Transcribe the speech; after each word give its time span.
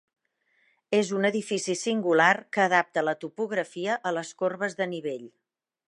És 0.99 1.11
un 1.17 1.27
edifici 1.29 1.75
singular, 1.81 2.31
que 2.57 2.65
adapta 2.65 3.05
la 3.07 3.17
topografia 3.27 3.99
a 4.09 4.15
les 4.19 4.33
corbes 4.43 4.79
de 4.83 4.91
nivell. 4.97 5.31